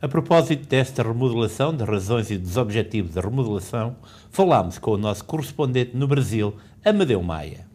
[0.00, 3.96] A propósito desta remodelação, de razões e dos objetivos da remodelação,
[4.30, 7.68] falámos com o nosso correspondente no Brasil, Amadeu Maia.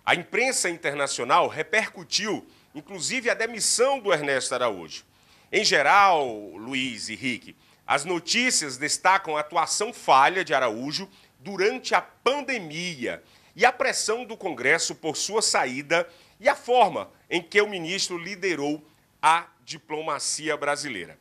[0.06, 5.05] A imprensa internacional repercutiu, inclusive, a demissão do Ernesto Araújo.
[5.50, 11.10] Em geral, Luiz e Rick, as notícias destacam a atuação falha de Araújo
[11.41, 13.20] durante a pandemia
[13.56, 18.16] e a pressão do Congresso por sua saída e a forma em que o ministro
[18.16, 18.80] liderou
[19.20, 21.19] a diplomacia brasileira.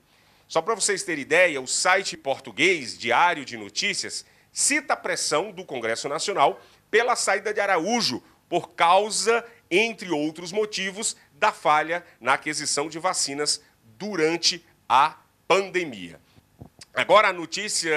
[0.49, 5.63] Só para vocês terem ideia, o site português Diário de Notícias cita a pressão do
[5.63, 12.89] Congresso Nacional pela saída de Araújo por causa, entre outros motivos, da falha na aquisição
[12.89, 13.61] de vacinas
[13.99, 16.19] durante a pandemia.
[16.95, 17.91] Agora, a notícia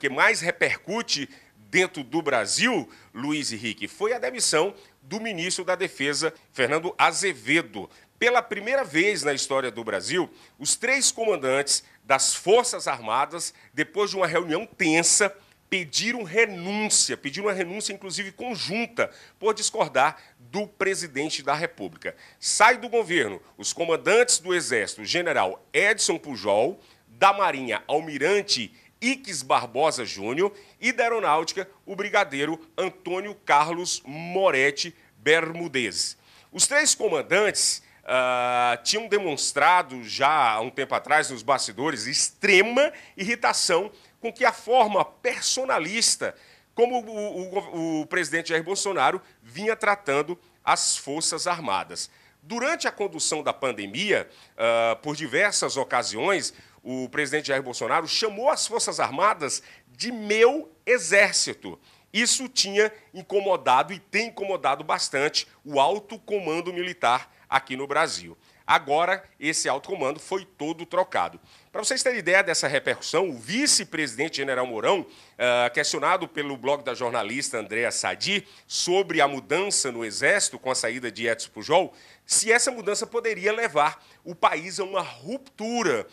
[0.00, 1.28] que mais repercute
[1.68, 7.90] dentro do Brasil, Luiz Henrique, foi a demissão do ministro da Defesa, Fernando Azevedo.
[8.18, 14.16] Pela primeira vez na história do Brasil, os três comandantes das Forças Armadas, depois de
[14.16, 15.32] uma reunião tensa,
[15.70, 22.16] pediram renúncia, pediram uma renúncia, inclusive conjunta, por discordar do presidente da República.
[22.40, 30.04] Sai do governo os comandantes do Exército, general Edson Pujol, da Marinha, almirante Iques Barbosa
[30.04, 36.16] Júnior, e da Aeronáutica, o brigadeiro Antônio Carlos Moretti Bermudez.
[36.50, 43.90] Os três comandantes uh, tinham demonstrado já há um tempo atrás nos bastidores extrema irritação
[44.20, 46.34] com que a forma personalista
[46.74, 52.08] como o, o, o presidente Jair Bolsonaro vinha tratando as Forças Armadas.
[52.40, 58.66] Durante a condução da pandemia, uh, por diversas ocasiões, o presidente Jair Bolsonaro chamou as
[58.66, 61.78] Forças Armadas de meu exército.
[62.12, 68.36] Isso tinha incomodado e tem incomodado bastante o alto comando militar aqui no Brasil.
[68.68, 71.40] Agora, esse alto comando foi todo trocado.
[71.72, 76.92] Para vocês terem ideia dessa repercussão, o vice-presidente General Mourão, uh, questionado pelo blog da
[76.92, 81.94] jornalista Andréa Sadi sobre a mudança no Exército com a saída de Edson Pujol,
[82.26, 86.06] se essa mudança poderia levar o país a uma ruptura,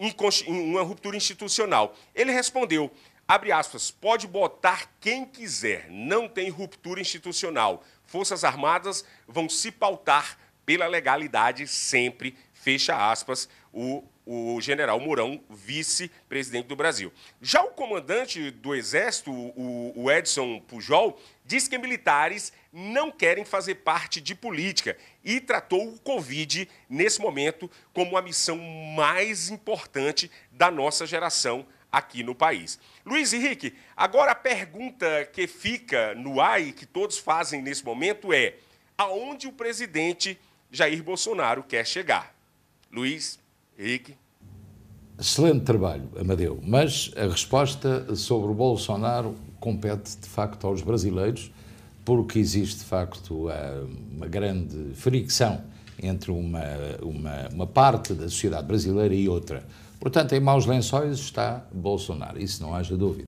[0.00, 1.94] uh, uma ruptura institucional.
[2.12, 2.90] Ele respondeu,
[3.28, 7.84] abre aspas, pode botar quem quiser, não tem ruptura institucional.
[8.06, 16.66] Forças Armadas vão se pautar pela legalidade sempre, fecha aspas, o, o general Mourão, vice-presidente
[16.66, 17.12] do Brasil.
[17.40, 23.76] Já o comandante do Exército, o, o Edson Pujol, diz que militares não querem fazer
[23.76, 30.70] parte de política e tratou o Covid, nesse momento, como a missão mais importante da
[30.70, 31.64] nossa geração
[31.96, 32.78] aqui no país.
[33.04, 38.32] Luiz Henrique, agora a pergunta que fica no ar e que todos fazem nesse momento
[38.34, 38.56] é:
[38.98, 40.38] aonde o presidente
[40.70, 42.34] Jair Bolsonaro quer chegar?
[42.92, 43.38] Luiz
[43.78, 44.14] Henrique.
[45.18, 51.50] Excelente trabalho, Amadeu, mas a resposta sobre o Bolsonaro compete de facto aos brasileiros,
[52.04, 53.48] porque existe de facto
[54.12, 55.64] uma grande fricção
[56.02, 56.60] entre uma,
[57.00, 59.66] uma, uma parte da sociedade brasileira e outra.
[59.98, 63.24] Portanto, em maus lençóis está Bolsonaro, isso não haja dúvida.